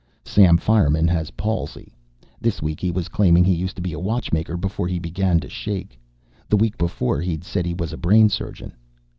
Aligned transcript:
Sam 0.25 0.57
Fireman 0.57 1.07
has 1.09 1.29
palsy. 1.29 1.93
This 2.39 2.59
week 2.59 2.79
he 2.81 2.89
was 2.89 3.07
claiming 3.07 3.43
he 3.43 3.53
used 3.53 3.75
to 3.75 3.83
be 3.83 3.93
a 3.93 3.99
watchmaker 3.99 4.57
before 4.57 4.87
he 4.87 4.97
began 4.97 5.39
to 5.41 5.47
shake. 5.47 5.99
The 6.49 6.57
week 6.57 6.75
before, 6.75 7.21
he'd 7.21 7.43
said 7.43 7.67
he 7.67 7.75
was 7.75 7.93
a 7.93 7.97
brain 7.97 8.27
surgeon. 8.27 8.73